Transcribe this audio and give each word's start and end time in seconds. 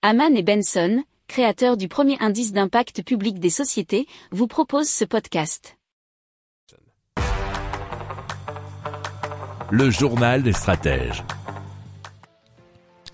Haman 0.00 0.36
et 0.36 0.44
Benson, 0.44 1.02
créateurs 1.26 1.76
du 1.76 1.88
premier 1.88 2.16
indice 2.20 2.52
d'impact 2.52 3.02
public 3.02 3.40
des 3.40 3.50
sociétés, 3.50 4.06
vous 4.30 4.46
proposent 4.46 4.88
ce 4.88 5.04
podcast. 5.04 5.76
Le 9.72 9.90
journal 9.90 10.44
des 10.44 10.52
stratèges. 10.52 11.24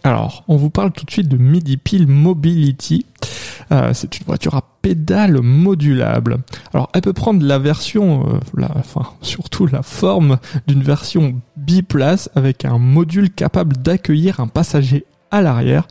Alors, 0.03 0.45
on 0.47 0.57
vous 0.57 0.69
parle 0.69 0.93
tout 0.93 1.07
de 1.07 1.11
suite 1.11 1.29
de 1.29 1.39
MidiPil 1.39 2.07
Mobility. 2.07 3.07
Euh, 3.73 3.95
c'est 3.95 4.19
une 4.19 4.27
voiture 4.27 4.55
à 4.55 4.61
pédales 4.83 5.41
modulable. 5.41 6.41
Alors, 6.75 6.91
elle 6.93 7.01
peut 7.01 7.15
prendre 7.15 7.43
la 7.43 7.59
version, 7.59 8.29
euh, 8.29 8.41
la, 8.59 8.71
enfin, 8.77 9.09
surtout 9.23 9.67
la 9.67 9.83
forme 9.83 10.37
d'une 10.67 10.83
version 10.83 11.41
biplace 11.57 12.29
avec 12.35 12.67
un 12.67 12.77
module 12.77 13.31
capable 13.31 13.75
d'accueillir 13.79 14.41
un 14.41 14.49
passager 14.49 15.07
à 15.35 15.43
l'arrière 15.43 15.89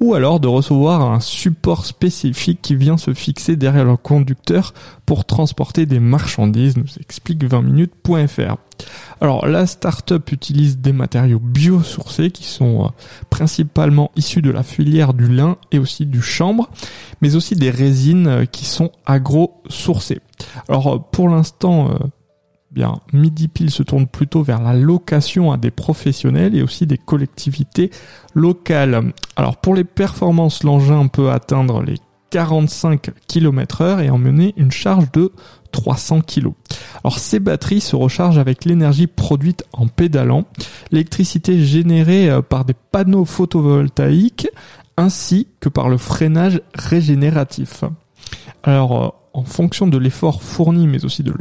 ou 0.00 0.14
alors 0.14 0.40
de 0.40 0.48
recevoir 0.48 1.02
un 1.02 1.20
support 1.20 1.86
spécifique 1.86 2.58
qui 2.60 2.74
vient 2.74 2.96
se 2.96 3.14
fixer 3.14 3.54
derrière 3.54 3.84
le 3.84 3.96
conducteur 3.96 4.74
pour 5.06 5.24
transporter 5.24 5.86
des 5.86 6.00
marchandises, 6.00 6.76
nous 6.76 6.86
explique 6.98 7.44
20minutes.fr. 7.44 8.56
Alors 9.20 9.46
la 9.46 9.64
startup 9.66 10.32
utilise 10.32 10.78
des 10.78 10.92
matériaux 10.92 11.38
biosourcés 11.38 12.32
qui 12.32 12.42
sont 12.42 12.86
euh, 12.86 12.88
principalement 13.30 14.10
issus 14.16 14.42
de 14.42 14.50
la 14.50 14.64
filière 14.64 15.14
du 15.14 15.28
lin 15.28 15.56
et 15.70 15.78
aussi 15.78 16.04
du 16.04 16.20
chanvre, 16.20 16.68
mais 17.20 17.36
aussi 17.36 17.54
des 17.54 17.70
résines 17.70 18.26
euh, 18.26 18.44
qui 18.44 18.64
sont 18.64 18.90
agro-sourcées. 19.06 20.20
Alors 20.68 20.94
euh, 20.94 20.98
pour 20.98 21.28
l'instant, 21.28 21.96
bien 22.72 22.94
MidiPil 23.12 23.70
se 23.70 23.82
tourne 23.82 24.06
plutôt 24.06 24.42
vers 24.42 24.62
la 24.62 24.72
location 24.74 25.52
à 25.52 25.56
des 25.56 25.70
professionnels 25.70 26.56
et 26.56 26.62
aussi 26.62 26.86
des 26.86 26.98
collectivités 26.98 27.90
locales. 28.34 29.12
Alors 29.36 29.56
pour 29.56 29.74
les 29.74 29.84
performances, 29.84 30.64
l'engin 30.64 31.06
peut 31.08 31.30
atteindre 31.30 31.82
les 31.82 31.96
45 32.30 33.10
km 33.28 33.82
heure 33.82 34.00
et 34.00 34.08
emmener 34.08 34.54
une 34.56 34.72
charge 34.72 35.12
de 35.12 35.32
300 35.72 36.22
kg. 36.22 36.52
Alors 37.04 37.18
ces 37.18 37.40
batteries 37.40 37.82
se 37.82 37.94
rechargent 37.94 38.38
avec 38.38 38.64
l'énergie 38.64 39.06
produite 39.06 39.64
en 39.72 39.86
pédalant, 39.86 40.44
l'électricité 40.90 41.62
générée 41.62 42.30
euh, 42.30 42.40
par 42.40 42.64
des 42.64 42.74
panneaux 42.74 43.26
photovoltaïques 43.26 44.48
ainsi 44.96 45.48
que 45.60 45.68
par 45.68 45.88
le 45.88 45.98
freinage 45.98 46.60
régénératif. 46.74 47.84
Alors 48.62 49.04
euh, 49.04 49.08
en 49.34 49.44
fonction 49.44 49.86
de 49.86 49.98
l'effort 49.98 50.42
fourni 50.42 50.86
mais 50.86 51.04
aussi 51.04 51.22
de 51.22 51.32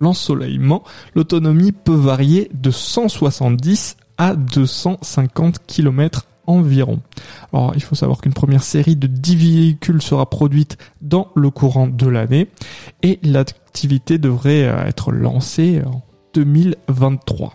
l'ensoleillement, 0.00 0.82
l'autonomie 1.14 1.72
peut 1.72 1.94
varier 1.94 2.50
de 2.54 2.70
170 2.70 3.96
à 4.18 4.34
250 4.34 5.66
km 5.66 6.26
environ. 6.46 7.00
Alors, 7.52 7.72
il 7.74 7.82
faut 7.82 7.94
savoir 7.94 8.20
qu'une 8.20 8.32
première 8.32 8.62
série 8.62 8.96
de 8.96 9.06
10 9.06 9.36
véhicules 9.36 10.02
sera 10.02 10.28
produite 10.28 10.78
dans 11.00 11.28
le 11.36 11.50
courant 11.50 11.86
de 11.86 12.08
l'année 12.08 12.48
et 13.02 13.18
l'activité 13.22 14.18
devrait 14.18 14.64
euh, 14.64 14.86
être 14.86 15.12
lancée 15.12 15.82
en 15.86 16.02
2023. 16.34 17.54